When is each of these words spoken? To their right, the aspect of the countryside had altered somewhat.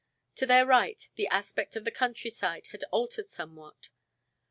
To 0.37 0.47
their 0.47 0.65
right, 0.65 1.07
the 1.13 1.27
aspect 1.27 1.75
of 1.75 1.85
the 1.85 1.91
countryside 1.91 2.69
had 2.71 2.83
altered 2.85 3.29
somewhat. 3.29 3.89